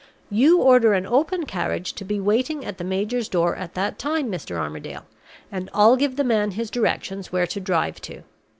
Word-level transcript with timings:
You 0.31 0.57
order 0.59 0.93
an 0.95 1.05
open 1.05 1.45
carriage 1.45 1.93
to 1.93 2.03
be 2.03 2.19
waiting 2.19 2.65
at 2.65 2.79
the 2.79 2.83
major's 2.83 3.29
door 3.29 3.55
at 3.55 3.75
that 3.75 3.99
time, 3.99 4.31
Mr. 4.31 4.55
Armadale, 4.57 5.05
and 5.51 5.69
I'll 5.75 5.95
give 5.95 6.15
the 6.15 6.23
man 6.23 6.49
his 6.57 6.71
directions 6.71 7.31
where 7.31 7.45
to 7.45 7.59
drive 7.59 8.01
to. 8.01 8.23